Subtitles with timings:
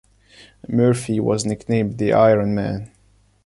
[0.67, 2.89] Murphy was nicknamed the Iron Man.